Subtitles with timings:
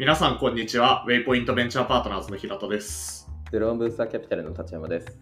[0.00, 1.04] 皆さん、こんにちは。
[1.06, 3.30] ウェイポイントベンチャーパートナーズの平田です。
[3.52, 5.20] ゼロワンブースターキャピタルの立山です。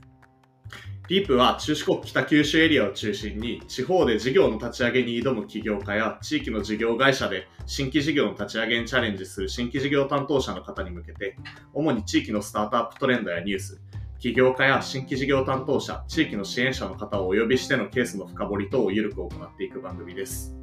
[1.09, 11.37] リープは中四国北九州エリアを中心に、地方で事業の立ち上げに挑む起業家や地域の事業会社で新規事業の立ち上げにチャレンジする新規事業担当者の方に向けて、
[11.75, 13.83] 主に地域のスタートアップトレンドやニュース、
[14.21, 20.55] 起業家や新規事業担当者、地域の支援者の方をお呼びしてのケースの深掘り等を緩く行っていく番組です。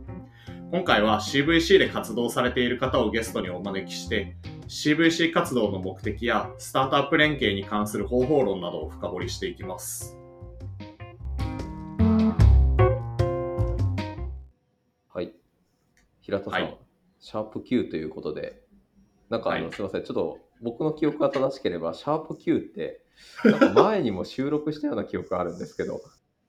[0.72, 4.36] 今回は CVC で活動されている方をゲストにお招きして、
[4.68, 10.18] CVC 活動の目的やスタートアップ連携に関する方法論などを深掘りしていきます。
[15.08, 15.34] はい。
[16.22, 16.78] 平田さん、はい
[17.20, 18.62] シャープ Q ということで、
[19.30, 23.02] なんかあの、はいすみません、ちょっと僕の記憶が正しければ、シャープ Q って、
[23.44, 26.02] なんか前にも収録したような記憶があるんですけど、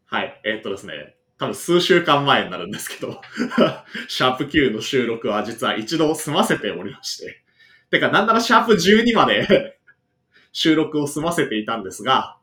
[0.04, 0.40] はい。
[0.44, 3.20] えーっとですね、多分数週間前になるんですけど、
[4.08, 7.42] シャープ Q の収録は実は一度済ませておりまして、
[7.90, 9.78] てかなんならシャープ12まで
[10.52, 12.38] 収録を済ませていたんですが、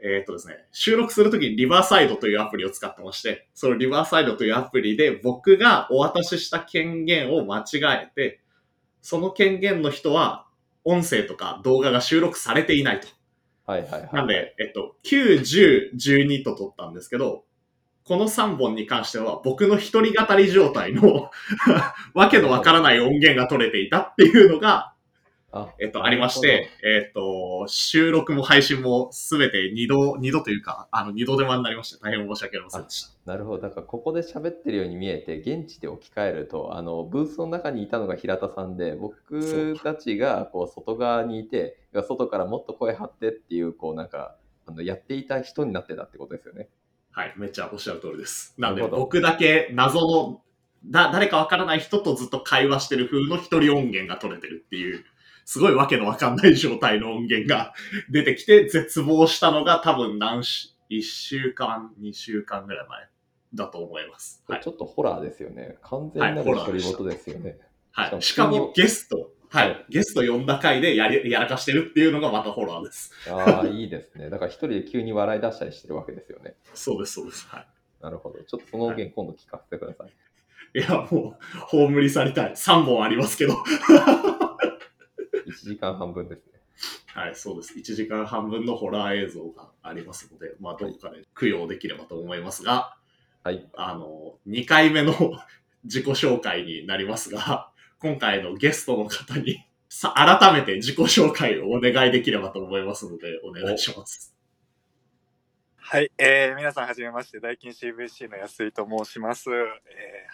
[0.00, 8.40] えーっとですね、収録するときにリバーサイドというアプリを使ってまして、そのリバーサイドというアプリで僕がお渡しした権限を間違えて、
[9.02, 10.46] その権限の人は
[10.84, 13.08] 音声とか動画が収録されていないと。
[13.66, 14.10] はいはいはい。
[14.12, 17.44] なんで、えっと、9、10、12と撮ったんですけど、
[18.08, 21.30] この3本に関しては僕の一人語り状態の
[22.14, 24.94] わけのわからない音源が取れていたっていうのが、
[25.52, 33.30] あえっと、ありまして、えっと、収録も配信もすべて二度、二度というか、あの、二度手間になりまして、大変申し訳ありませんでした。
[33.30, 33.62] なるほど。
[33.62, 46.68] だからここで喋ってるように見えて、現地で置き換えると、あの、ブースの中にいたのが平田さんで、僕たちがこう外側にいて、外からもっと声張ってっていう、こうなんか、あのやっていた人になってたってことですよね。
[47.18, 48.54] はい、めっちゃおっしゃる通りです。
[48.58, 50.40] なんで、僕だけ謎の、
[50.86, 55.04] だ、誰かわからない人とずっと会話してる風の一人音源が取れてるっていう、
[55.44, 57.74] すごいわけのわかんない状態の音源が
[58.08, 63.08] 出てきて、絶望したのが多分何し、1週間、2週間ぐらい前
[63.52, 64.44] だと思います。
[64.46, 64.68] はいち。
[64.68, 65.76] ょっとホラーですよね。
[65.82, 67.58] 完全なるはいホラー独り言ですよね。
[67.90, 68.22] はい。
[68.22, 69.92] しかもゲスト、ははいい。
[69.92, 73.12] ゲスト呼んだ回でやり、やらかしてるっていうのがまたホラーです。
[73.28, 74.30] ああ、いいですね。
[74.30, 76.54] だから一人で急に笑い出したりしてるわけですよね。
[76.74, 77.46] そうです、そうです。
[77.48, 77.66] はい。
[78.02, 78.38] なるほど。
[78.44, 80.12] ちょっとその音源今度聞かせてください。
[80.74, 82.52] いや、もう、葬り去りたい。
[82.52, 83.54] 3本ありますけど。
[85.46, 86.52] 1時間半分ですね。
[87.06, 87.74] はい、そうです。
[87.74, 92.96] 1時間半分のホラー映像がありますので、まあ、どこかで供養できればと思いますが、
[93.42, 93.66] はい。
[93.76, 95.14] あの、2回目の
[95.84, 97.67] 自己紹介になりますが、
[98.00, 104.34] 今回のゲストの方に、さ、改めて自己紹介をお願いできればと思いますので、お願いします。
[105.78, 109.50] はい、えー、皆さんはじめまして、大金 CVC の安井と申します。
[109.50, 109.56] えー、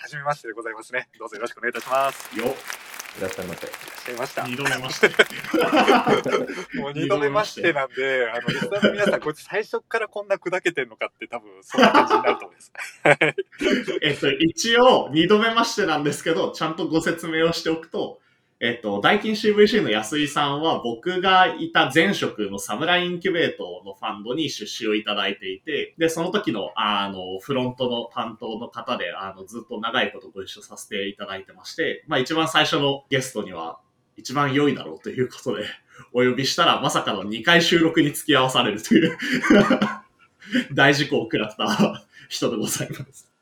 [0.02, 1.08] はじめましてでございますね。
[1.18, 2.36] どうぞよろしくお願いいたします。
[2.36, 2.54] いよ、
[3.16, 3.66] いらっしゃいませ。
[3.66, 4.46] らっしゃいました。
[4.46, 5.08] 二度目まして。
[6.78, 12.72] もう二度目ましてなんで、あの、リスナーの皆さん、こいつ最初からこんな砕けてんのかって多分そんな感じになると思います。
[13.04, 13.34] は い
[14.02, 18.20] えっと、一応、二度目ましてなんですけど、ちゃんとご説明をしておくと、
[18.64, 33.80] えっと、大金 CVC の安井さんは、僕がいた前職のサムライインキュベートのファンドに出資をいただいていて、で、その時の、あの、フロントの担当の方で、あの、ずっと長いことご一緒させていただいてまして、まあ、一番最初のゲストには、
[34.16, 35.66] 一番良いだろうということで、
[36.14, 39.18] お呼びしたら、まさかの2回収録に付き合わされるという、
[40.72, 43.33] 大事故を食らった人でございます。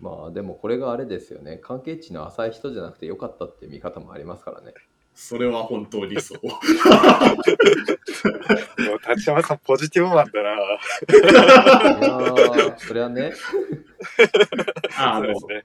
[0.00, 1.58] まあでもこれがあれですよね。
[1.62, 4.72] 関係値の浅い人じゃなくてよかったっていう見方もありますからね。
[5.14, 6.40] それは本当にそう。
[6.46, 6.58] も
[8.94, 10.52] う立山さん、ポジティブマンだな。
[10.52, 13.32] いやー、それはね、
[14.96, 15.64] あのそうです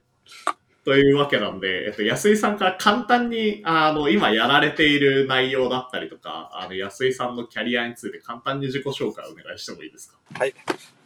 [0.84, 10.18] というわけなんで、えっと、安井さんから簡単に、あの、今やられている内容だったりとか、あの、安井さんのキャリアについて簡単に自己紹介をお願いしてもいいですか？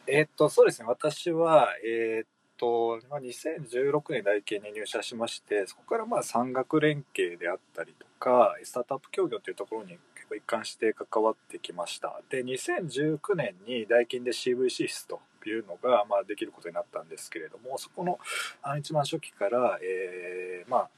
[0.06, 0.88] えーっと、そうですね。
[0.88, 2.28] 私は、えーっ
[2.60, 12.20] と、まあ2016年大研に入社しまして、そこからまあ産学連携であったりとか、スタートアップ協業というところに結構一貫して関わってきました。
[12.28, 18.18] で、2019年に大金で CV 室というのが、まあ、できることになったんですけれども、そこの
[18.62, 20.88] あの一番初期から、えーま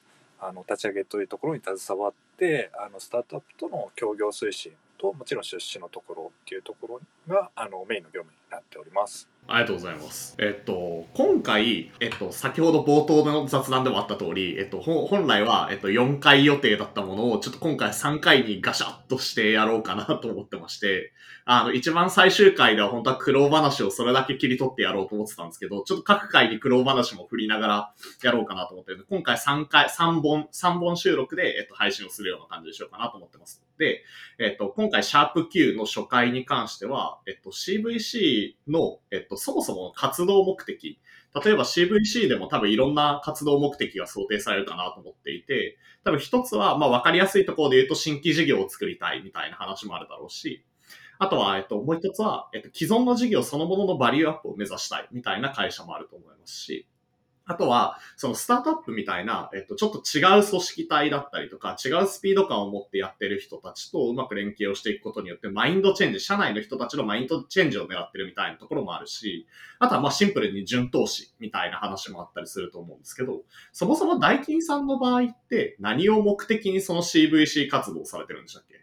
[0.40, 9.31] あ、あの立ち上げというところに携わってあのスタートアップとの協業推進ともちろん出資のところっていうところがあのメインの業務になっております。
[9.48, 10.36] ありがとうございます。
[10.38, 21.12] えっと、今回、えっと、先ほど冒頭の雑談でもあった通り、えっと、本来は、えっと、4回予定だったものを、ちょっと今回3回にガシャッとしてやろうかなと思ってまして、
[21.44, 33.60] あの、一番最終回では本当は苦労話をそれだけ切り取ってやろうと思ってたんですけど、ちょっと各回に苦労話も振りながらやろうかなと思ってるんで、今回3回、3本、3本収録で、えっと、配信をするような感じにしようかなと思ってます。
[33.76, 34.04] で、
[34.38, 40.98] えっと、今回、シャープ 9 の初回に関しては、えっと、CVC の、えっと、そもそも活動目的、
[41.44, 50.64] 例えば CVC でも多分いろんな活動目的が想定されるかなと思っていて、多分一つは、まあ分かりやすいところで言うと新規事業を作りたいみたいな話もあるだろうし、
[51.18, 56.86] あとは、えっと、もう一つは、えっと、既存の事業そのもののバリューアップを目指したいみたいな会社もあると思いますし、
[57.44, 69.46] あとは、そのスタートアップみたいな、えっと、ちょっと違う組織体だったりとか、違うスピード感を持ってやってる人たちとうまく連携をしていくことによって、マインドチェンジ、社内の人たちのマインドチェンジを狙ってるみたいなところもあるし、
[69.78, 73.42] あとはまあシンプルに順投資みたいな話もあったりすると思うんですけど、
[73.72, 78.81] そもそも大金さんの場合って何を目的にその CVC 活動をされてるんでしたっけ？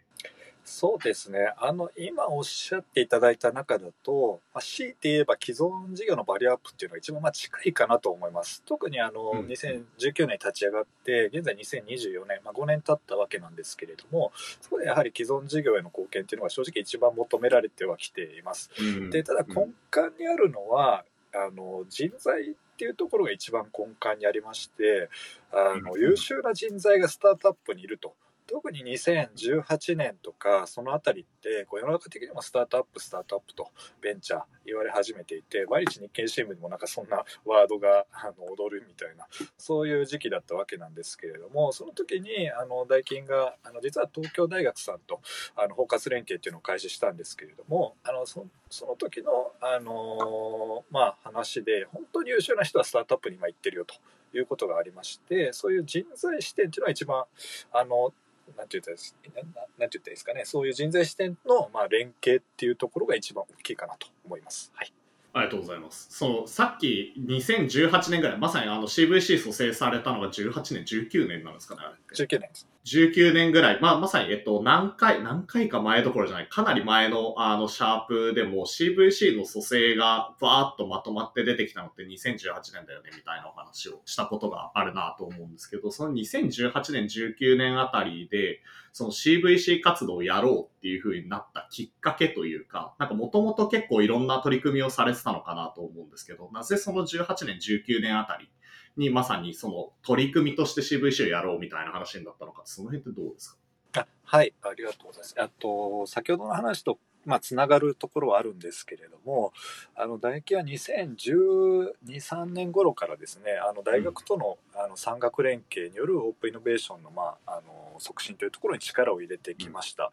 [0.70, 1.52] そうですね。
[1.58, 8.62] あの、今おっしゃっていただいた中だと、まあ、強いて言えば既存事業のバリューアップっていうのが一番まあ近いかなと思います。
[8.64, 14.30] 特にあの、うん2019年に立ち上がって、現在2024年、まあ、5年経ったわけなんですけれども、
[14.60, 18.70] そこでやはり既存事業への貢献っていうのが正直一番求められてはきています。
[19.10, 25.08] で、ただ根幹にあるのは、あの、人材っていうところが一番根幹にありまして、
[25.50, 28.14] あの、うん優秀な人材がスタートアップにいると。
[28.50, 33.68] 特に2018年とかそのあたりってこう世の中的にもスタートアップスタートアップと
[34.02, 45.20] ベンチャー言われ始めていて毎日日経新聞にもなんかそんな ワードがあの踊るみたいなそういう時期だったわけなんですけれどもその時にあのダイキンがあの実は東京大学さんと
[45.54, 53.94] あの包括連携っていうのを開始したんですけれどもあのそその時の、あのまあ、話で本当に優秀な人はスタートアップに今行ってるよと。
[54.38, 57.24] いうことがありましてそういう人材視点っていうのは一番
[57.72, 58.12] あの
[58.56, 64.72] なんて言ったらいいですなななんて言ったらいいですかねそういう人材視点の、まあ、連携っていうところが一番大きいかなと思います。
[64.74, 64.92] はい
[65.32, 66.08] ありがとうございます。
[66.10, 72.36] その、さっき2018年ぐらい、まさにあの CVC 蘇生されたのが18年、19年なんですかね、あれって。
[72.36, 72.70] 19年です。
[72.86, 88.60] 19年ぐらい、まあ、まさに、えっと、何回、何回か前どころじゃない、かなり前の、あの、シャープでも CVC の蘇生がバーッとまとまって出てきたのって2018年だよね、みたいなお話をしたことがあるなと思うんですけど、その2018年、19年あたりで、
[88.92, 98.50] その CVC 活動をやろうっていう風になったきっかけというか、なんかもともと結構いろんな取り組みをされてたのかなと思うんですけど、なぜその18年、19年あたり
[98.96, 103.50] にまさにその取り組みとして CVC をやろうみたいな話になったのか、その辺ってどうです
[103.92, 104.00] か？
[104.02, 105.34] あはい、ありがとうございます。
[105.38, 109.52] あと、先ほどの話と、まあ、つながるところはあるんですけれども、
[109.94, 120.10] あの、大企は2012、3年頃からですね、あの、大学との、あの、産学連携によるオープンイノベーションの、まあ、あの、促進というところに力を入れてきました。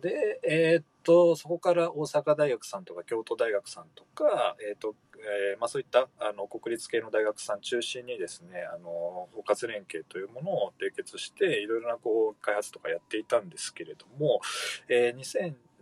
[0.00, 14.40] で、えーっと、そこから大阪大学さんとか京都大学さんとか、えーっと、えーまあ、そういったあの国立系の大学さん中心にですねあの包括連携というものを締結していろいろなこう開発とかやっていたんですけれども、
[14.88, 15.16] えー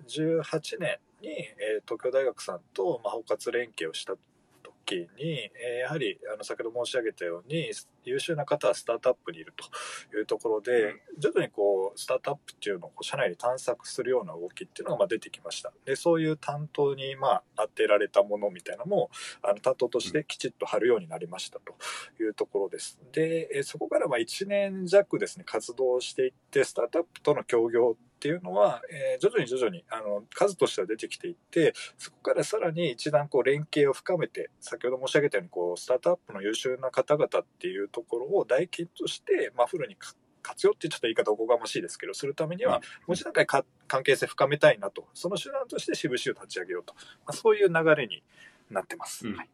[0.09, 4.15] 2018年に、えー東京大学さんと、まあ、包括連携をした
[4.85, 7.71] 時に、えーやはりあの先ほど申し上げたように
[8.05, 15.73] 優秀な方はスタートアップにいるというところで、徐々にこうスタートアップっていうのを社内に探索するような動きっていうのがまあ出てきました。
[15.85, 19.11] でそういう担当にまあ当てられたものみたいなのも
[19.43, 21.75] あの担当としてきちっと貼るようになりましたと
[22.23, 22.99] いうところです。
[23.13, 45.05] でえーそこからまあ1年弱ですね活動していってスタートアップとの協業っていうのは、えー徐々に徐々にあの数としては出てきていってそこからさらに一段こう連携を深めて先ほど申し上げたようにこうスタートアップの優秀な方々っていうところを代金として、まあ、フルにか活用ってちょっと言い方おこがましいですけどするためには、もう一段階か関係性深めたいなと。
[45.13, 48.23] その手段として渋々を立ち上げようと、まあ、そういう流れに
[48.71, 49.27] なってます。
[49.27, 49.37] うん。
[49.37, 49.49] はい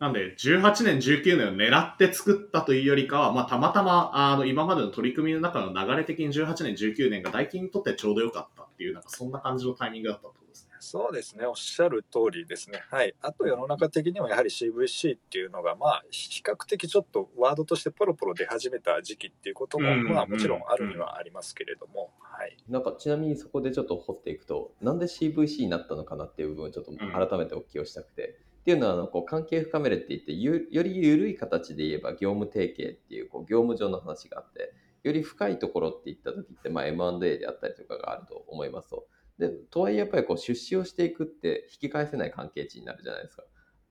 [0.00, 10.70] なんで、18年、19年を狙って作ったというよりかは、まあ、たまたま、あの、今までの取り組みの中の流れ的に18年、19年が大金にとってちょうど良かったっていう、なんかそんな感じのタイミングだったとですね。
[10.80, 12.82] そうですね、おっしゃる通りですね。
[12.90, 13.14] はい。
[13.20, 22.56] あと世の中的にはやはり CVC っていうのが、まあ、比較的ちょっとワードとしてポロポロ出始めた時期っていうことも、うんまあもちろんあるにはありますけれども、はい。
[22.70, 39.06] なんかちなみにそこでちょっと掘っていくと、なんで CVC になったのかなっていう部分をちょっと改めてお聞きをしたくて、っていうのはあのこう関係深めるって言ってより緩い形で言えば業務提携っていうこう業務上の話があってより深いところって言った時って、まあ、M&A であったりとかがあると思いますと
[39.40, 43.42] で、とはいえやっぱりこう出資をしていくって引き返せない関係値になるじゃないですか。
[43.42, 43.46] っ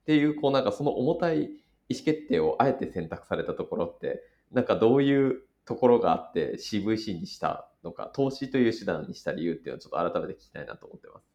[0.05, 1.41] ていう、こうなんかその重たい
[1.89, 4.21] 意思決定をあえて選択されたところって、
[4.51, 11.28] なんかどういうところがあって CVC にしたのか、投資という手段にした理由っていうのをちょっと改めて聞きたいなと思ってます。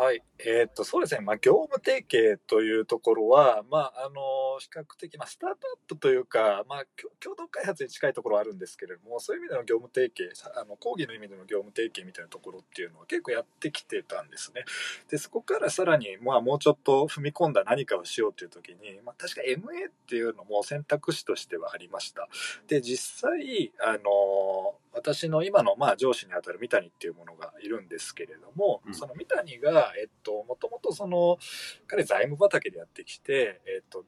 [0.00, 0.22] はい。
[0.38, 1.20] えーっと、そうですね。
[1.22, 6.84] まあ、業務提携というところは、まあ、あの、比較的、まあ、スタートアップというか、まあ、
[7.18, 14.64] 共同開発に近いところはあるんですけれども、そういう意味での業務提携、あの、講義の意味での業務提携みたいなところっていうのは結構やってきてたんですね。
[15.10, 22.28] で、そこからさらに、まあ、もうちょっと踏み込んだ何かをしようという時に、まあ、確か MA っていうのも選択肢としてはありました。
[22.68, 31.38] で、実際、あの、私の今の、まあ、上司にあたる三谷っていうものがいるんですけれども、うんその三谷が、えっと、もともとその、
[31.86, 34.04] 彼財務畑でやってきて、えっと、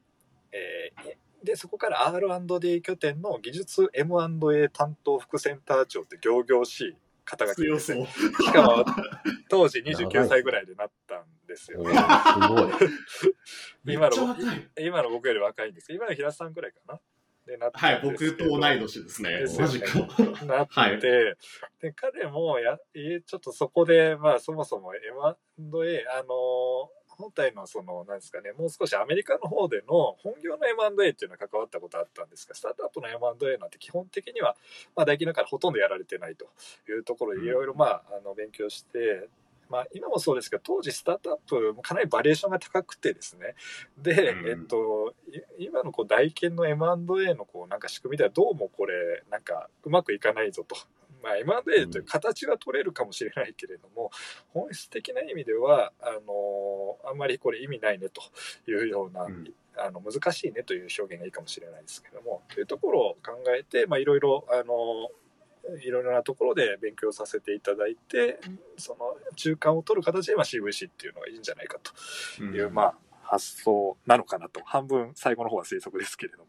[0.53, 8.07] えーで、そこから R&D 拠点の技術 M&A 担当副センター長って行々しい肩書き強ですね。
[8.07, 8.85] しかも、
[9.49, 11.85] 当時29歳ぐらいでなったんですよお。
[11.85, 13.95] ーすごい。
[13.95, 14.37] 今の。
[14.79, 17.01] 今の僕より若いんですけど、今の平田さんぐらいかな。
[17.51, 19.47] で、なったはい、んですけど僕と同い年ですねで。
[19.49, 20.47] すよねマジか。
[20.47, 34.57] なって、はいで彼もやえちょっとそこで、まあ、そもそも M&A あの本体のそのなんですかねもう少しアメリカの方での本業の M&A っていうのは関わったことあったんですがスタートアップの M&A なんて基本的には、
[34.95, 36.47] まあ、大企業からほとんどやられてないと
[36.91, 39.29] いうところでいろいろまああの勉強して。
[39.71, 43.55] まあ、今もそうですけど当時スタートアップもかなりバリエーションが高くてですね。
[43.97, 45.15] で、うんえっと、
[45.59, 50.77] い今のこう大研の M&A のこうなんか仕組みではどうもこれなんかうまくいかないぞと。
[51.23, 54.11] まあ、M&A という形は取れるかもしれないけれども、
[54.55, 58.23] 本質的な意味ではあのあんまりこれ意味ないねと
[58.71, 59.53] いうような、うん。
[59.77, 65.09] あの難しいねという表現がいいかもしれないですけどもというところを考えて、まあ、いろいろあの
[65.79, 68.41] いろいろなところで勉強させていただいて
[68.77, 71.93] その中間を取る形で、まあ、CVC っていうのがいいんじゃないかと。
[72.43, 72.95] いう、まあ
[73.31, 74.61] 発想なのかなと。
[74.65, 76.47] 半分最後の方は推測ですけれども。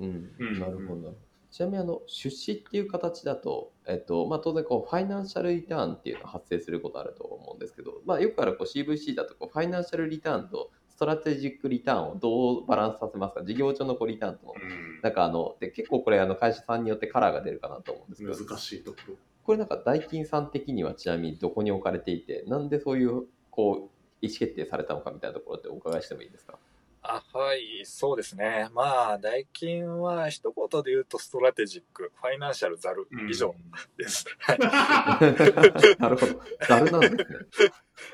[0.00, 0.30] うん。
[0.38, 0.58] うん。
[0.58, 1.14] なるほど。
[1.50, 13.44] ちなみにあの出資っていう形だと、えっとまあ、当然こうファイナンシャルリターンっていうのが発生することあると思うんですけど、まあ、よくあるこう CVC だとこうファイナンシャルリターンとストラテジックリターンをどうバランスさせますか？
[13.44, 14.46] 事業上のこうリターンと。
[14.46, 15.00] のうん。
[15.02, 18.36] なんかあので結構これあの会社さんによってカラーが出るかなと思うんですけど。
[18.36, 19.14] 難しいところ。
[19.44, 23.90] これなんか大金さん的にはちなみにどこに置かれていてなんでそういうこ
[24.22, 26.58] う意思決定されたのかみたいなところってお伺いしてもいいですか？
[27.06, 28.68] あはいそうですね。
[28.72, 33.54] まあダイキンは一言で言うと strategic financial ザル以上
[33.98, 34.58] です、はい。
[36.00, 36.40] なるほど。
[36.66, 37.24] ざるなんですね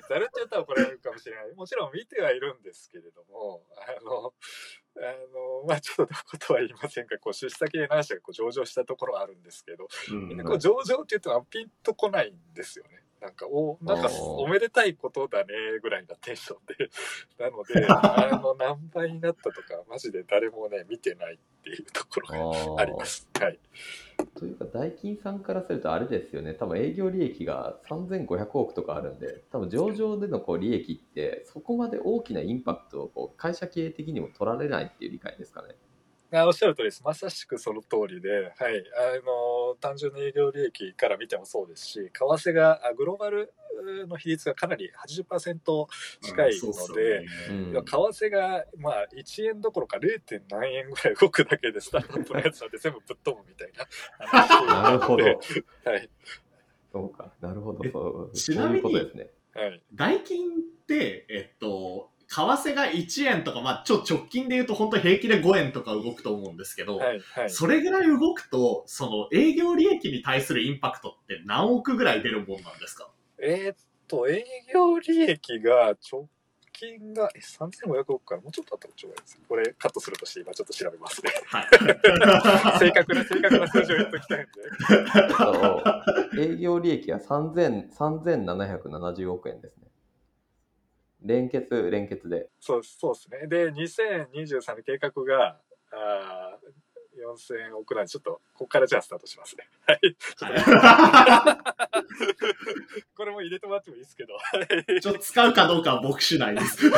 [0.08, 4.32] ザルって言ったら怒られるかもしれないもちろん見てはいるんですけれどもあの
[4.96, 5.00] あ
[5.62, 13.02] のまあちょっとことは言いませんがこう出資先で何社かこう上場したところはあるんですけどうんみんなこう上場って言うとあピンとこないんですよね。
[13.20, 15.46] なんか、お、なんかおめでたいことだね、
[15.82, 16.90] ぐらいなテンションで。
[17.38, 23.28] なので、あの、何倍になったとか、マジで誰もね、見てないっていうところがあります。
[23.38, 23.58] はい。
[24.34, 35.68] というか大金さんからするとあれですよね多分営業利益が3500億とかあるんで多分上場でのこう利益ってそこまで大きなインパクトをこう会社経営的にも取られないっていう理解ですかね
[36.32, 37.02] あおっしゃる通りです。
[37.04, 38.52] まさしくその通りで、はい。
[38.52, 43.52] あの、単純に営業利益から見てもそうですし、為替が、あグローバル
[44.06, 45.86] の比率がかなり80%
[46.20, 47.26] 近いので、
[47.72, 50.20] 為替が、まあ、1円どころか 0.
[50.50, 53.86] 何円ぐらい動くだけでスタートアップのやつなんて全部ぶっ飛ぶみたいな
[54.26, 55.38] 話なるほどで
[55.84, 56.08] はい。
[56.92, 59.82] そうかなるほどえそうちなみにそういうことですねはい。
[59.94, 60.52] 代金っ
[60.86, 61.89] て、えっと、
[62.32, 67.20] 為替が1円とか、まあ、ちょ直近で言うと本当平気で5円とか動くと思うんですけど、はい。
[67.34, 67.50] はい。
[67.50, 73.10] それぐらい動くと、その営業利益に対するインパクトって何億ぐらい出るもんなんですか？
[73.42, 76.28] えーっと、営業利益が直
[76.72, 79.40] 近が、え、3500億からもうちょっとあったらちょうだいです。
[79.48, 81.32] これカットするとして今ちょっと調べますね。
[81.46, 81.68] はい。
[82.78, 84.42] 正確な、正確な数字を言っときたいん
[86.36, 86.52] で。
[86.52, 89.89] 営業利益は3000 3770億円ですね
[91.22, 93.46] 連結連結でそう、そうですね。
[93.46, 95.60] で、2023年計画が、
[95.92, 99.68] あー4000億なんで、ちょっと、ここからじゃあスタートしますね。
[99.86, 100.00] はい。
[103.14, 104.38] これも入れてもらってもいいですけど。
[105.00, 106.90] ちょっと使うかどうかは僕次第です。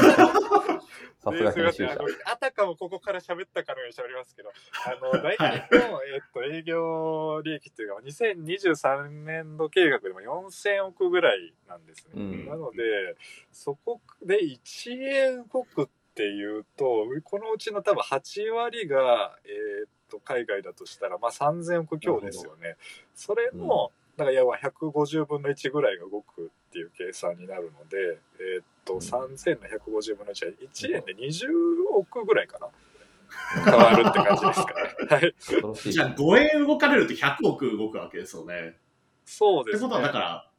[1.22, 1.86] さすがですいません。
[1.86, 4.52] 編集者あの、あたかもここから喋ったかのように喋りますけど、
[4.86, 12.12] あの、大体の、えっと、営業利益っていうか、2023年度計画でも4000億ぐらいなんですね。
[12.16, 13.16] うんなので、
[13.52, 22.76] そこで1円動くっていうと、このうちの多分8割が、えっと、海外だとしたら、まあ3000億強ですよね。
[23.14, 31.49] それの、だから要は150分の1ぐらいが動くっていう計算になるので、えーっと、3000の150分の1は1円で20
[31.95, 32.69] 億ぐらいかな。
[33.64, 34.95] 変わるって感じですかね。
[35.09, 35.90] はい。
[35.90, 38.76] じゃあ5円動かれると100億動くわけですよね。
[39.25, 39.87] そうですね。
[39.87, 40.50] ってことはだから、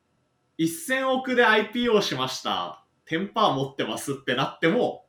[0.58, 2.84] 1000億で IPO しました。
[3.08, 5.03] 10%持ってますってなっても、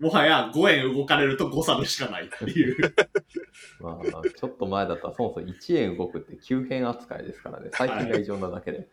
[0.00, 2.94] もはや5円動かれると誤差でしかないっていう。
[3.80, 7.70] まあ、ちょっと前だったらそもそも1円動くって急変扱いですからね。
[7.72, 8.88] 最近が異常なだけで。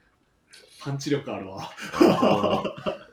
[0.80, 1.72] パンチ力あるわ。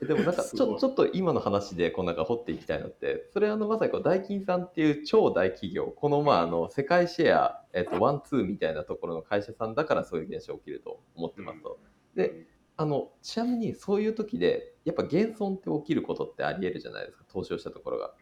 [0.02, 11.78] えでもなんか ちょちょっと今の話でこうなんか掘っていきたいのってそれあのまさにこうダイキンさんっていう超大企業このまああの世界シェア、えっと、ワンツーみたいなところの会社さんだからそういう現象起きると思ってますと。
[12.14, 18.14] であのちなみにそういう時でやっぱ減損って起きることってあり得るじゃないですか投資をしたところが。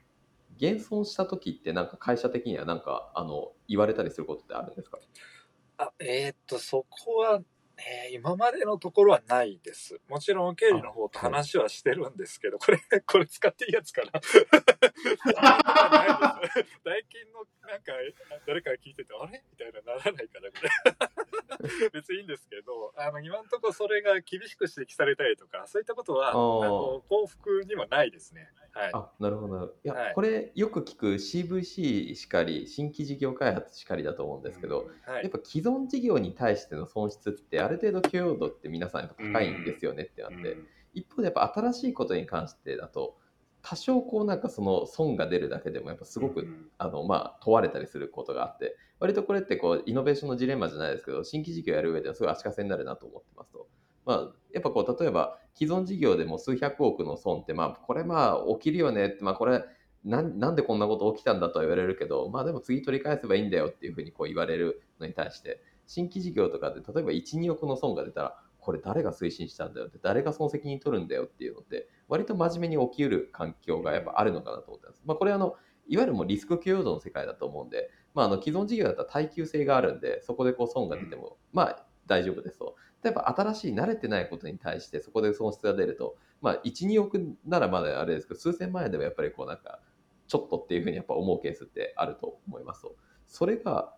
[0.58, 4.98] 減損した時ってなんか会社的にはなんかあの言われたりすることってあるんですか？
[5.78, 7.40] あえーっと、そこは、
[7.78, 9.98] えー今までのところはないです。
[10.08, 14.10] もちろん、経理の方と話はしてるんですけど、これ、 これ使っていいやつかな？
[14.12, 14.22] ない
[16.48, 16.80] です。
[16.84, 17.92] 代金の、なんか、
[18.46, 19.42] 誰かが聞いてて、あれ？
[19.50, 20.70] みたいなならないかな、これ。
[21.92, 28.48] 別にいいんですけど、あの、今のところそれが厳しく指摘されたりとか、そういったことは、あの、幸福にはないですね。
[28.72, 28.90] はい。
[28.92, 29.74] あなるほど。
[29.84, 35.30] いや、はいこれよく聞く CVC しかり新規事業開発しかりだと思うんですけど、はいやっ。
[35.30, 40.56] ぱ既存事業に対しての損失ってある程度許容度って皆さんやっぱ高いんですよねってなって、
[40.94, 43.16] 一方でやっぱ新しいことに関してだと
[43.62, 46.46] 多少こうなんかその損が出るだけでもやっぱすごく、
[46.78, 53.68] あのまあ問われたりすることがあって割とこれってこうイノベーションのジレンマじゃないですけど新規事業やる上ではすごい足かせになるなと思ってますと。
[54.04, 59.64] まあ、やっぱこう例えば既存事業でも数百億の損ってまあこれまあ起きるよねってまあこれ
[60.04, 75.02] なんなんでこんなこと起きたんだとは言われるけどまあでも次取り返せばいいんだよっていうふうにこう言われるのに対して新規事業とかで例えば12億の損が出たらこれ誰が推進したんだよって誰がその責任取るんだよっていうのって割と真面目に起きうる環境がやっぱあるのかなと思ってます。
[75.04, 75.56] まあ、これあの
[75.88, 82.76] いわゆるもうリスク許容度の世界だと思うんで、まあ、あの既存事業だったら耐久性があるんでそこでこう損が出てもまあ大丈夫ですと。
[83.02, 89.80] 例えば新しい慣れてないことに対してそこで損失が出ると、まあ、1、2億ならまだあれですけど数千万円でもやっぱりこうなんか
[90.28, 92.94] ちょっとっていうふうにやっぱ思うケースってあると思いますと。
[93.26, 93.94] それが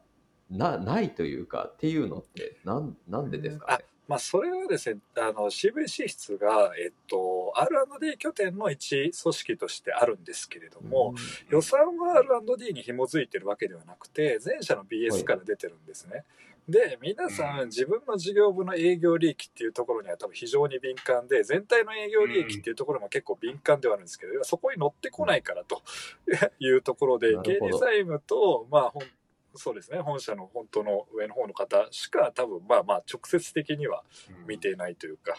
[0.51, 3.85] なないというかっていうのってなんなんでですかね？
[4.07, 11.15] まあ、それはですね、あの、CVC 室が、えっと、R&D 拠点の一組織としてあるんですけれども、
[11.49, 16.25] 予算は R&D に紐づいてるわけではなくて、全社の BS から出てるんですね。
[16.69, 25.83] で、皆さん自分の事業部の営業利益っていうところには多分非常に敏感で、全体の営業利益っていうところも結構敏感ではあるんですけど、そこに乗ってこないからと
[26.59, 29.03] いうところで、経理財務と、まあ、ほん
[29.57, 34.03] そうですね、本社の本当の上の方の方しか多分まあまあ直接的には
[34.47, 35.37] 見ていないというか、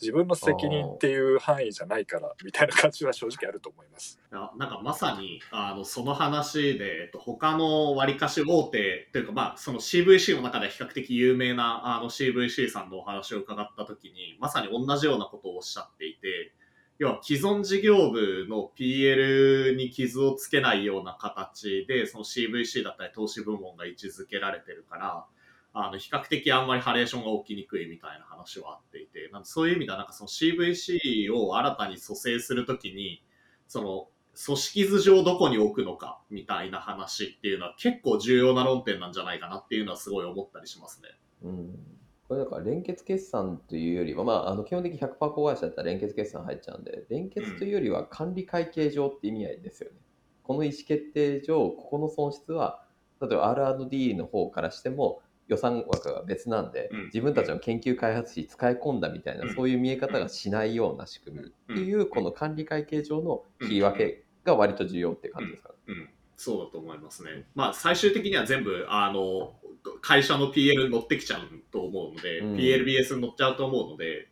[0.00, 4.18] 自分の責任っていう範囲じゃないからみたいな感じは正直あると思います。
[4.30, 16.52] あなんかまさにあのその話で、えっと、他の割かし大手というか、まあ、その CVC の中で比較的有名なあの CVC さんのお話を伺った時にまさに同じようなことをおっしゃっていて
[16.98, 25.26] 要は既存事業部の PL に傷をつけないような形でその CVC だったり投資部門が位置づけられてるから
[25.74, 33.22] あの比較的あんまりハレーションが起きにくいみたいな話はあっていてなんそういう意味ではなんかその CVC を新たに蘇生するときに
[33.68, 34.08] その
[34.44, 41.08] 組織図上どこに置くのかみたいな話っていうのは結構重要な論点なんじゃないかなっていうのはすごい思ったりしますね。
[41.44, 41.97] うん
[42.28, 49.96] これだから連結決算というよりは、まあ、あの基本的に100%子会社だったら連結決算入っちゃうんで、連結というよりは管理会計上って意味合いですよね。
[50.42, 52.84] この意思決定上、ここの損失は、
[53.20, 57.04] 例えば R&D の方からしても予算枠が別なんで、うん。
[57.06, 59.54] 自分たちの研究開発費使い込んだみたいな、うん。
[59.54, 62.08] そういう見え方がしないような仕組みっていう、うん。
[62.10, 65.74] この管理会計上の切り分けが割と重要って感じですかね。
[65.88, 67.46] うん、そうだと思いますね。
[67.54, 69.54] まあ最終的には全部あの
[70.00, 74.28] 会社の PL に乗ってきちゃうと思うので、うん PLBS に乗っちゃうと思うので、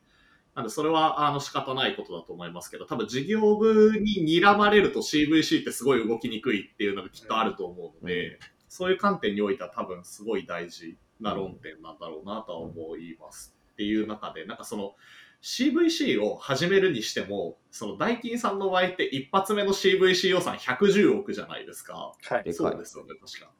[0.54, 8.38] なんでそれはあの仕方ないことだと思いますけど、多分事業部に睨まれると CVC ってすごい動きにくいっていうのがきっとあると思うので、
[8.68, 13.54] そういう観点においては多分すごい大事な論点なんだろうなとは思います。
[13.74, 14.94] っていう中で、なんかその
[15.42, 22.12] CVC を始めるにしても、そのダイキンさんの場合って一発目の CVC 予算110億じゃないですか。
[22.22, 23.50] はいそうですよね、確か。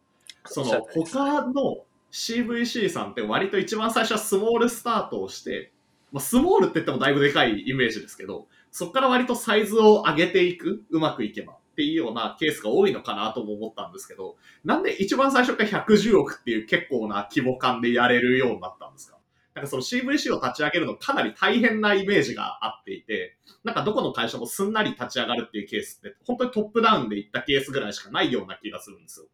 [0.47, 5.73] その他の CVC さんって割と一番最初はスモールスタートをして、
[6.13, 19.19] まあ、スモールって言ってもだいぶでかいイメージですけど、そこから割とサイズを上げていく、うまくいけばっていうようなケースが多いのかなとも思ったんですけど、なんで一番最初から110億っていう結構な規模感でやれるようになったんですか？
[19.55, 29.27] なんかその CVC を立ち上げるのかなり大変なイメージがあっていて、なんかどこの会社もすんなり立ち上がるっていうケースって、本当にトップダウンでいったケースぐらいしかないような気がするんですよ。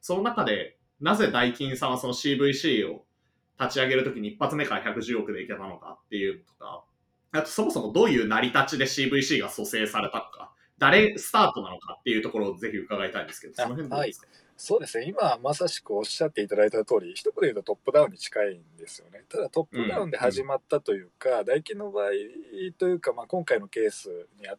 [0.00, 3.04] その中で、なぜダイキンさんはその CVC を
[3.60, 6.84] 立ち上げるときに一発目から110億でいけたのかっていうのとか、
[7.32, 14.36] あとそもそもどういう成り立ちで CVC が蘇生されたのか、誰スタートなのかっていうところをぜひ伺いたいんですけど、その辺どうですか、はい。
[14.56, 19.24] そうですね、今まさしくおっしゃっていただいた通り、一言で言うとトップダウンに近いんですよね。
[19.28, 22.10] ただトップダウンで始まったというか、うん、大金の場合
[22.78, 24.56] というか、まあ、今回のケースにあ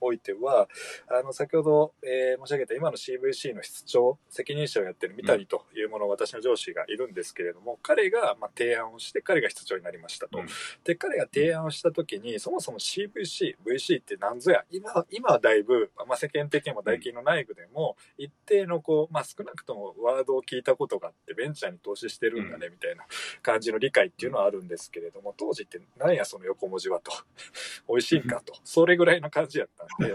[0.00, 0.68] おいては、
[1.08, 10.38] あの、先ほど、えー、申し上げた今の CVC の室長、責任者をやってる三谷というもの、私の上司がいるんですけれども、彼が、まあ、提案をして、彼が室長になりましたと。
[10.38, 10.46] うん、
[10.84, 23.04] で、彼が提案をしたときに、そもそも CVC、VC って何ぞや、今、今はだいぶ、まあ、世間的にも大金の内部でも、一定のこう、まあ、少なくともワードを聞いたことがあって、ベンチャーに投資してるんだね、みたいな
[23.42, 27.12] 感じの理解っていうのはあるんですけれども、当時って何やその横文字はと。
[27.88, 28.54] 美味しいんかと。
[28.64, 30.12] それぐらいの感じやったんで、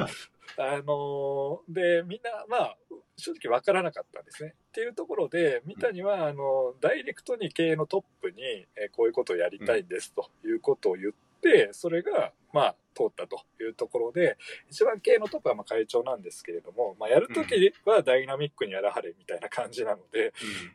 [0.58, 2.78] あので、みんな、まあ、
[3.18, 4.54] 正直わからなかったんですね。
[4.70, 8.42] っていうところで、三谷は、あの、ダイレクトに経営のトップに、
[8.76, 14.38] えこういうことをやりたいんですということを言って、それが、まあ、通ったというところで、
[14.70, 17.54] 一番経営のトップはまあ会長なんですけれども、まあ、やるとき
[17.86, 20.34] はダイナミックにやらはれみたいな感じなので、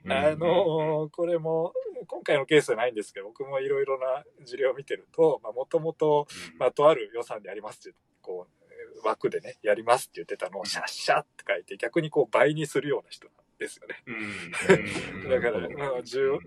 [0.09, 1.73] あの、これも、
[2.07, 6.27] 今回のケースじゃないんですけど、僕もいろいろな事例を見てると、まあ、もともと、
[6.59, 8.60] まあ、とある予算でありますって、こう、
[9.05, 13.29] 枠でね、やりますって言ってたのをシャッシャッって書いて、逆にこう倍にするような人
[13.61, 14.03] ですよね。
[15.29, 16.41] だから、まあ、10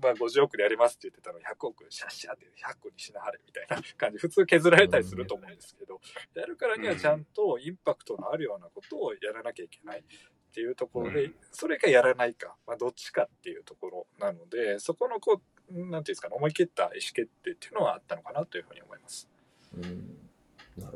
[0.00, 6.00] まあ、50億でやりますって言ってたのを100億シャッシャッって100個にしなはれみたいな感じ、普通削られたりすると思うんですけど、
[6.34, 10.04] やるからにはちゃんとインパクトのあるようなことをやらなきゃいけない。
[10.50, 19.28] っていうところで、それがやらないか、まあ、どっちかっていうところなので、そこのこう、なんていうんですかね、思い切った意思決定っていうのはあったのかなというふうに思います。
[19.76, 20.29] うん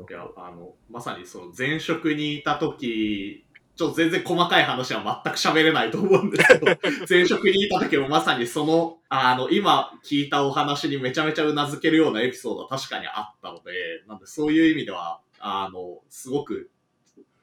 [0.09, 3.45] いやあのまさにその前職にいた時
[3.75, 6.65] ちょっと全然細かい話は全く喋れないと思うんですけど、
[7.09, 13.73] 前職にいた時もまさにその、あの、今聞いたお話にめちゃめちゃ頷けるようなエピソードは確かにあったので、
[14.07, 16.71] なんでそういう意味では、あの、すごく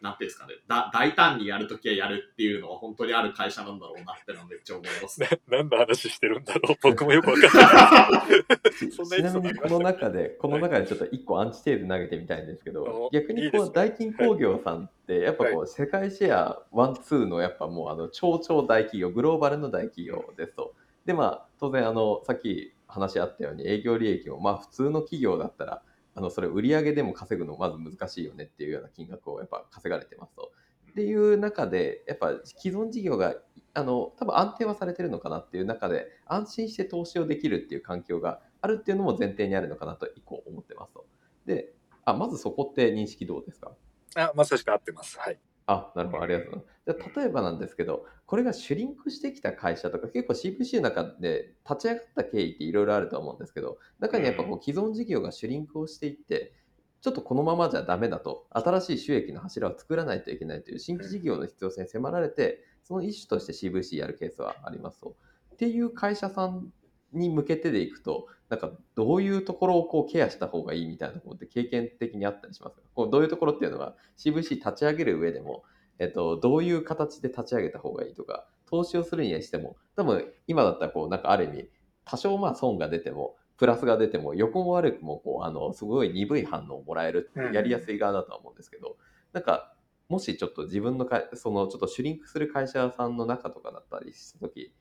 [0.02, 5.28] なんていうんですかね、だ大胆にやるときはやるっていうのは本当にある会社なんだろうなってのはめっちゃ思いますね。
[5.48, 8.90] 何の話してるんだろう僕もよくわかんない。
[8.90, 20.74] そんなちなみにこの中で、この中でちょっと一個アンチテーゼ投げてみたいんですけど、はい、逆にこう、ダイキン工業さんって、やっぱこう、世界シェア one、two のやっぱもうあの、超超大企業、グローバルの大企業ですと。
[21.06, 25.82] で、まあ、当然あの、さっき話あったように営業利益も、まあ普通の企業だったら、
[26.14, 30.52] あのそれ売上でも稼ぐのまず難しいよねっていうような金額をやっぱ稼がれてますと。
[30.90, 33.34] っていう中でやっぱ既存事業が
[33.72, 41.06] あの多分安定はされてるのかなっていう中で安心して投資をできるっていう環境があるっていうのも前提にあるのかなと一個思ってますと。
[41.46, 41.72] で
[42.04, 43.72] あまずそこって認識どうですか？
[44.16, 45.18] あまさしく合ってます。
[45.18, 45.38] はい。
[45.66, 47.02] あ、なるほど、ありがとうございます。
[47.04, 56.52] じゃ例えばなんですけど、これがシュリンクしてきた会社とか、結構 CVC の中で立ち上がった経緯っていろいろあると思うんですけど、中にやっぱこう既存事業がシュリンクをしていって、
[57.00, 65.16] ちょっとこのままじゃダメだと、新しい収益の柱を作らないといけないという新規事業の必要性に迫られて、その一種として CVC やるケースはありますと。
[65.54, 66.72] っていう会社さん
[67.12, 72.82] に向けてでいくと、なんかどういうところをこうケアした方がいいみたいなところって経験的にあったりしますか？
[72.94, 75.64] こうどういうところっていうのは CVC 立ち上げる上でも、
[75.98, 81.70] えっと、どういう形で立ち上げた方がいいとか、投資をするにしても、多分今だったらこう、なんかある意味、
[82.04, 88.96] 多少まあ損が出ても、プラスが出ても、横も悪くもこう、あの、すごい鈍い反応をもらえる、やりやすい側だとは思うんですけど、
[89.32, 89.74] なんか、
[90.08, 94.74] もしちょっと自分のか、そのちょっとシュリンクする会社さんの中とかだったりしたとき、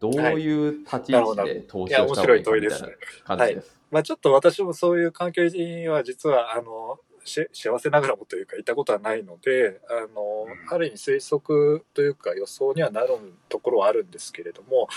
[0.00, 2.88] どういう立ち位置で投資をした方がいいかみたいな
[3.24, 3.76] 感じです。
[3.90, 13.08] まあちょっと私もそういう環境には実は、あの、幸せながらもというか、いたことはないので、あの、ある意味推測というか予想にはなる
[13.48, 14.88] ところはあるんですけれども、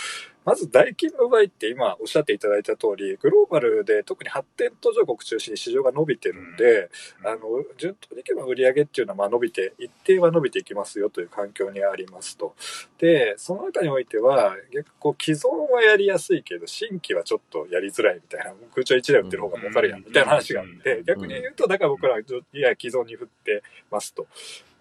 [0.45, 6.89] まず大金の場合って今おっしゃっていただいた通り、グローバルで特に発展途上国中心に市場が伸びてるんで、
[7.23, 7.39] あの、
[7.77, 12.55] 順当にいけば売り上げっていうのはまあ伸びて、一定は伸びていきますよという環境にありますと。
[12.97, 22.23] で、その中においては、逆こう既存はやりやすいけど、新規はちょっとやりづらいみたいな、空調一台売ってる方が儲かるやんみたいな話があって、逆に言うと、だから僕らはい
[22.53, 24.27] や既存に振ってますと。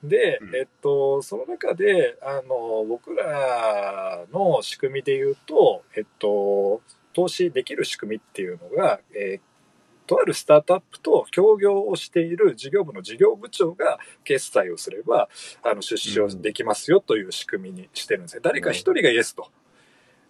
[0.02, 6.82] で、えっと、その中で、あの、僕らの仕組みで言うと、えっと、
[7.12, 9.40] 投資できる仕組みっていうのが、えー、
[10.08, 15.28] とあるスタートアップと協業をしている事業部の事業部長が決済をすれば、
[15.62, 18.40] あの、出資をできますよという仕組みにしてるんですね。
[18.42, 19.48] 誰か一人がイエスと。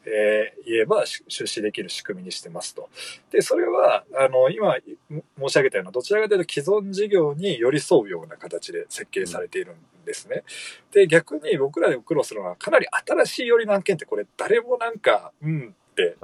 [0.08, 2.88] えー言えばし出資できる仕組みにしてますと。
[3.30, 10.44] で、それは、あの、今申し上げたような、どちらかというと既存事業に寄り添うような形で設計されているんですね。
[10.92, 16.16] で、逆に僕らで苦労するのは、かなり新しい寄りの案件ってこれ誰もなんか、うんって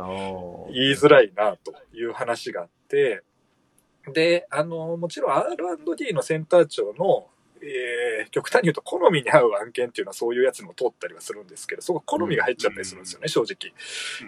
[0.73, 3.23] 言いづらいなという話があって、
[4.13, 7.27] で、あの、もちろん R&D のセンター長の、
[7.65, 13.73] えー極端に言うと好みに合う案件っていうのはそういうやつにも通ったりはするんですけど、そこ好みが入っちゃったりするんですよね、正直。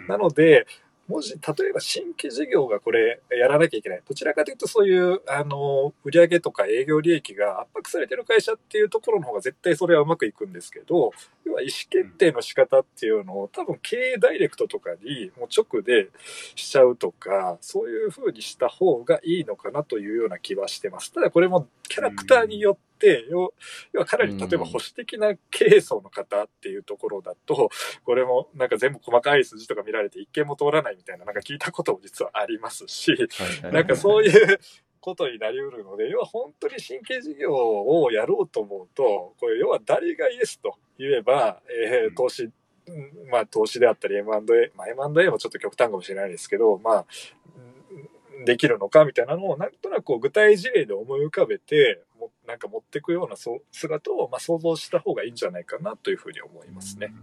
[0.07, 0.65] なので、
[1.07, 4.01] もし、例えば新規事業がこれやらなきゃいけない。
[4.05, 11.13] どちらかというとそういう、あの、売上とか営業利益が圧迫されてる会社っていうところの方が絶対それはうまくいくんですけど、
[11.45, 16.09] 要は意思決定の仕方っていうのを多分経営ダイレクトとかにもう直で
[16.55, 21.13] しちゃうとか、そういう風にした方がいいのかなというような気はしてます。
[21.13, 22.86] ただこれもキャラクターによって、
[23.29, 23.53] 要
[23.93, 27.69] 要はかなり例えば保守的な経営層の方っていうところだと、
[28.03, 33.15] これもなんか全部細かい数字とか見られて一見も通らないみたいななんか聞いたことも実はありますし、
[33.71, 34.59] なんかそういう
[34.99, 47.05] ことになりうるので、要は本当に新規事業をやろうと思うと、これ要は誰がイエスと言えば、えー投資、うんまあ投資であったり M&A、まあ M&A もちょっと極端かもしれないですけど、まあ、
[47.55, 52.06] うんできるのかみたいなのをなんとなくこう具体事例で思い浮かべて、も
[52.47, 57.13] なんか持っていくようなそう姿をまあ想像した方がいいんじゃないかなというふうに思いますね。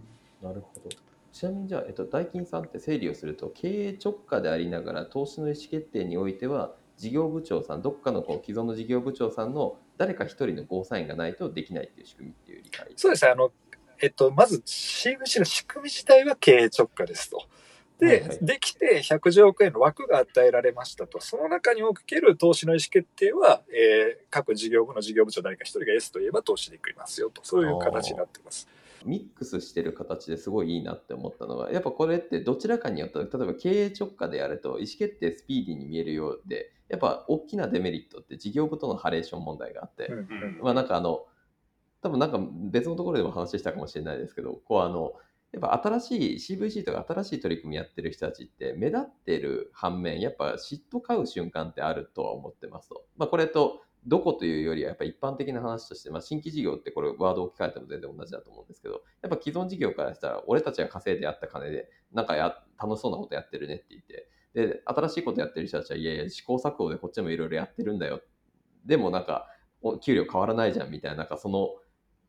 [0.41, 0.89] なるほど。
[1.35, 12.87] ちなみにじゃあ、えっと、大金さんって整理をすると、経営直下でありながら、投資の意思決定においては、事業部長さん、どっかのこう既存の事業部長さんの誰か一人のゴーサインがないとできないっていう仕組みっていう理解。
[12.95, 13.31] そうですね。
[13.31, 13.51] あの、
[14.01, 17.43] えっと、まず CVC の仕組み自体は経営直下ですと。
[17.99, 21.19] で、はいはいできて110億円の枠が与えられましたと。
[21.21, 27.41] その中における投資の意思決定は、えー各事業部の事業部長誰か一人が S と言えば投資できますよと。
[27.43, 28.67] そういう形になってます。
[29.05, 41.25] ミックスしてる形ですごいいいなって思ったのは、やっぱこれってどちらかによって、例えば経営直下でやると意思決定スピーディーに見えるようで、やっぱ大きなデメリットって事業部とのハレーション問題があって、うんうんまあなんかあの、
[42.01, 42.39] 多分なんか
[42.71, 45.13] 別のところでも話したかもしれないですけど、こうあの、
[45.55, 53.05] やっぱ新しい CVC とか新しい取り組みやってる人たちって目立ってる反面、やっぱ嫉妬買う瞬間ってあるとは思ってますと。
[53.15, 68.21] まあこれとどこというよりはやっぱ一般的な話として、まあ、新規事業ってこれワードを置き換えても全然同じだと思うんですけど、やっぱ既存事業からしたら俺たちが稼いでやった金でなんかや楽しそうなことやってるねって言って、で、新しいことやってる人たちは、いやいや、試行錯誤でこっちもいろいろやってるんだよ。
[68.85, 69.47] でもなんか、
[70.01, 71.69] 給料変わらないじゃんみたいな、なんかその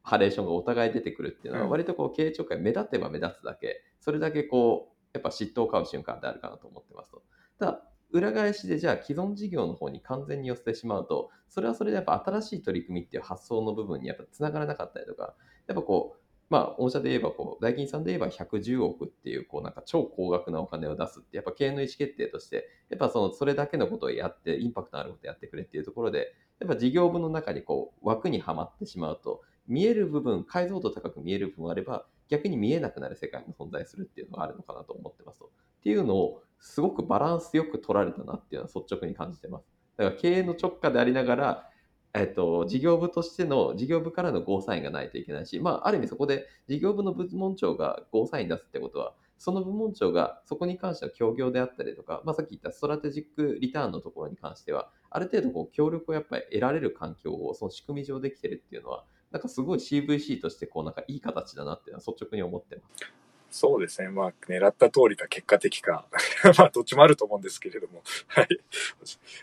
[0.07, 7.23] ハレーションがお互い出てくるっていうのは、うん割とこう経営直下目立てば目立つだけ、それだけこう、やっぱ嫉妬を買う瞬間ってあるかなと思ってますと。
[7.59, 15.35] ただ、裏返しでじゃあ既存事業の方に完全に寄せてしまうと、それはそれでやっぱ新しい取り組みっていう発想の部分にやっぱつながらなかったりとか、
[15.67, 35.47] やっぱこう、まあ、御社で言えばこう、大金さんで言えば110億っていう、こうなんか超高額なお金を出すって、やっぱ経営の意思決定として、やっぱそのそれだけのことをやって、インパクトのあることをやってくれっていうところで、やっぱ事業部の中にこう枠にはまってしまうと、見える部分、解像度高く見える部分もあれば、逆に見えなくなる世界も存在するっていうのがあるのかなと思ってますと。
[35.47, 35.49] っ
[35.83, 39.67] ていうのを、すごくバランスよく取られたなっていうのは率直に感じてます。
[39.97, 41.71] だから経営の直下でありながら、
[42.15, 63.27] えっと、事業部としての、事業部からのゴーサインがないといけないし、まあ、ある意味そこで事業部の部門長がゴーサイン出すってことは、その部門長がそこに関しては協業であったりとか、まあ、さっき言ったストラテジックリターンのところに関しては、ある程度こう協力をやっぱり得られる環境をその仕組み上できてるっていうのは、なんかすごい CVC としてこうなんかいい形だなっていうのは率直に思ってます。
[63.51, 64.09] そうですね。
[64.09, 66.05] まあ、狙った通りか結果的か。
[66.59, 68.03] まあ、どっちもあると思うんですけれども。
[68.27, 68.49] はい。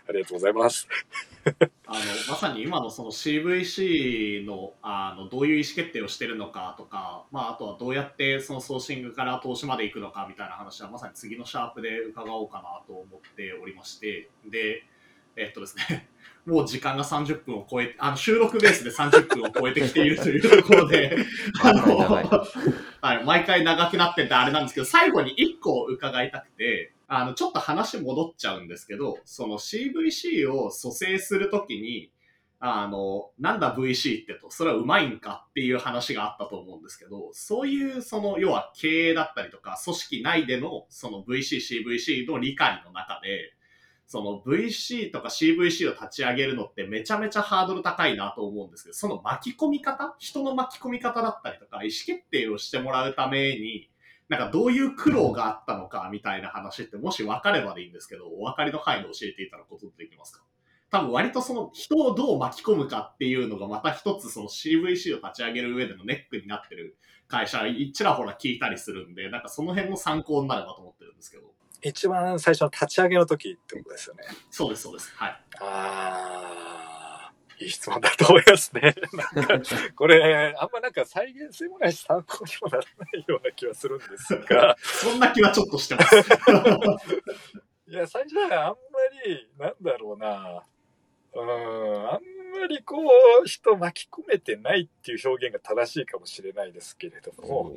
[0.08, 0.86] ありがとうございます。
[1.86, 14.84] あのまさに今のその CVC のあのどういう意思決定をしてるのかとか、まあ、あとはどうやってそのソーシングから投資まで行くのかみたいな話はまさに次のシャープで伺おうかなと思っておりましてで
[15.36, 16.08] えっとですね
[16.46, 21.16] もう時間が30分を超えてあの収録ベースで30分を超えてきているというところで
[21.62, 21.96] あの
[23.04, 32.10] はい、毎回長くなっててあれなんですけど、最後に1個伺いたくて、あの、ちょっと話戻っちゃうんですけど、その CVC を蘇生するときに、
[32.60, 43.52] あの、なんだ VC ってと、それはうまいんかっていう話があったと思うんですけど、そういう、その、要は経営だったりとか、組織内での、その VC、CVC の理解の中で、
[44.14, 50.14] その VC とか CVC を立ち上げるのってめちゃめちゃハードル高いなと思うんですけど、その巻き込み方？
[50.20, 53.90] 人の巻き込み方だったりとか、意思決定をしてもらうために、
[54.28, 60.44] なんかどういう苦労があったのかみたいな話って、もし分かればでいいんですけど、お分かりの範囲で教えていただくことできますか？
[60.92, 66.96] 多分割とその人をどう巻き込むかっていうのがまた一つその CVC を立ち上げる上でのネックになってる
[67.26, 71.52] 会社、ちらほら聞いたりするんで、なんかその辺の参考になればと思ってるんですけど。
[71.84, 74.24] 一番最初の立ち上げの時ってことですよね。
[74.50, 75.12] そうです、そうです。
[75.16, 75.40] はい。
[75.60, 78.94] あー、いい質問だと思いますね。
[79.12, 86.16] なんか、これ、あんまなんか再現性もないし参考にもならないような気はするんですが、そんな気はちょっとしてます。
[87.86, 88.76] いや、最初はあんま
[89.26, 90.64] り、なんだろうな、
[91.34, 92.96] うーん、あんまりこ
[93.42, 97.76] う、人巻き込めてないっていう表現が正しいかもしれないですけれども。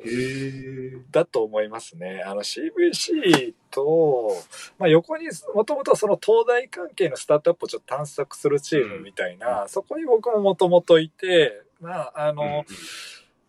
[1.10, 2.22] だと思いますね。
[2.24, 4.36] あの CVC と、
[4.78, 12.64] まあ、横にもともとその東大関係のスタートアップをちょっと探索するチームみたいな、そこに僕ももともといて、まあ、あの、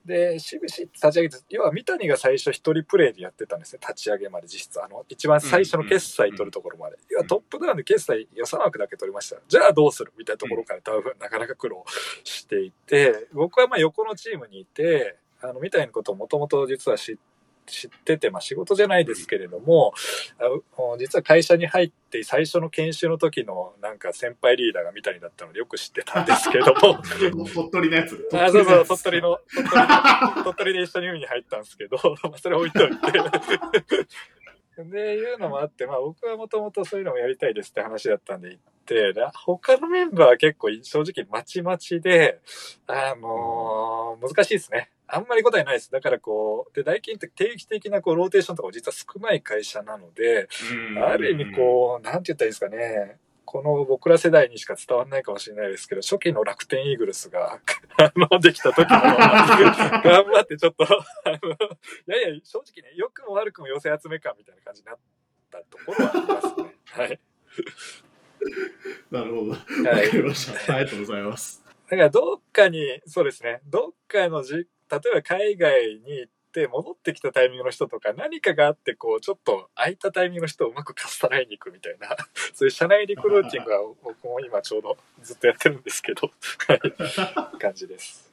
[0.09, 4.83] で、しぶしって立ち上げて、要は三谷が最初一人プレイでやってたんですね、立ち上げまで実質。
[4.83, 6.97] あの、一番最初の決済取るところまで。
[7.09, 9.37] 要はトップダウンで決済予算枠だけ取りました。
[9.47, 11.85] じゃあどうするみたいなところから多分なかなか苦労
[12.23, 17.15] していて、僕はまあ横のチームにいて、あの、みたいなことをもともと実は知っ
[17.69, 19.93] 知ってて、まあ仕事じゃないですけれども、
[20.39, 27.01] あ実は会社に入って最初の研修の時のなんか先輩リーダーが三谷だったのでよく知ってたんですけども、
[27.53, 28.29] 鳥取のやつ。
[28.33, 29.39] あそうそう、鳥取の、
[30.43, 32.97] 鳥取で一緒に海に入ったんですけど、まあそれ置いといて。
[34.83, 39.13] で、いうのもあって、まあ僕はもともとそういうのもやりたいですって話だったんで行って、
[39.45, 42.39] 他のメンバーは結構正直まちまちで、
[42.87, 44.89] あのー難しいですね。
[45.11, 45.91] あんまり答えないです。
[45.91, 50.47] だからこう、で、大金って定期的なこうローテーションとかも実は少ない会社なので、
[50.91, 53.17] うんある意味こう、なんて言ったらいいですかね。
[53.45, 57.59] この僕ら世代にしか伝わらないかもしれないですけど、初期の楽天イーグルスが、
[57.97, 59.17] あの、できた時の、頑
[60.25, 64.97] 張ってちょっと、あの、いやいや、正直ね、良くも悪くも寄せ集め感みたいな感じになっ
[65.49, 66.75] たところはありますね。
[66.85, 67.19] はい。
[69.09, 69.49] なるほど。
[69.51, 70.11] わかはい。
[70.11, 70.73] りました。
[70.75, 71.63] ありがとうございます。
[71.89, 82.15] だからどっかに、そうですね、どっかのじ、例えば海外に行って戻ってきたタイミングの人とか何かがあってこうちょっと空いたタイミングの人をうまくかっさらいに行くみたいな、
[82.53, 86.31] そういう社内リクルーティングは僕も今ちょうどずっとやってるんですけど、
[86.67, 86.73] は
[87.55, 88.29] い、感じです。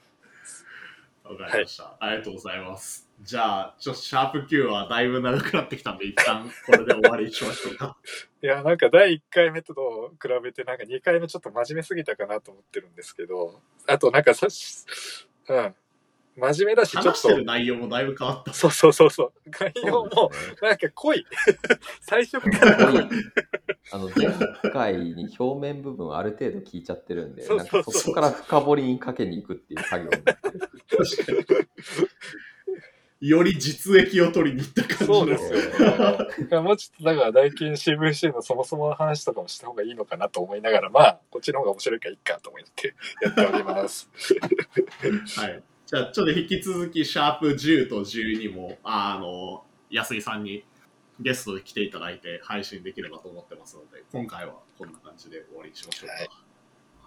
[1.25, 3.07] わかりました、ありがとうございます。
[3.23, 7.97] じゃあ、ちょっとシャープ Q はだいぶ長くなってきたんで、一旦これで終わりにしましょうか。
[8.43, 14.85] いや、なんか第1回目と比べてなんか2回目ちょっと真面目すぎたかなと思ってるんですけど、あとなんかさし、
[15.49, 15.75] うん、
[16.37, 18.53] 真面目だしちょっと話してる、内容もだいぶ変わった。
[18.53, 20.31] そうそうそうそう、概要も
[20.63, 21.27] なんか濃い。
[22.01, 23.09] 最初から濃い。
[23.93, 30.51] あの前回に表面部分ある程度聞いちゃってるんで、そうそうそうなんかそこから深掘りにかけに行くっていう作業になって
[31.33, 31.69] る。
[33.21, 36.61] より実益を取りに行った感じそうのですよね。
[36.61, 44.11] もうちょっとだから大金 CVC のそもそもの話とかもした方がいいのかなと思いながら、まあ、こっちの方が面白いからいいかと思ってやっております。
[45.41, 45.63] はい。
[45.87, 50.65] じゃあ、ちょっと引き続き、シャープ10と12も、あの、安井さんに
[51.21, 56.15] ゲストで来ていただいて配信できればと思ってますので、今回はこんな感じで終わりにしましょうか。
[56.15, 56.29] はい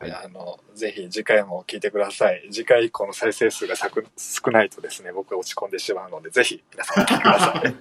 [0.01, 2.47] はいあの、ぜひ次回も聞いてください。
[2.49, 7.75] 次回以降の再生数がさく少ないとですね、僕は落ち込んでしまうので、ぜひ皆さんお聞きください。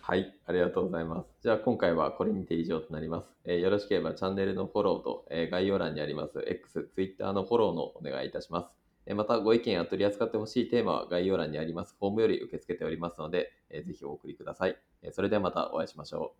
[0.00, 1.26] はい、ありがとうございます。
[1.42, 3.26] じゃあ今回はこれにて以上となります。
[3.44, 8.77] えーよろしければチャンネルのフォローと、えー概要欄にあります X、Twitter のフォローのお願いいたします。
[9.14, 14.76] またご意見や取り扱ってほしいテーマは概要欄にありますフォームより受け付けておりますので、ぜひお送りください。
[15.12, 16.36] それではまたお会いしましょう。